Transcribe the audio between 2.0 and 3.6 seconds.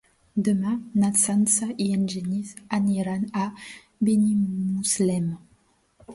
Genís aniran a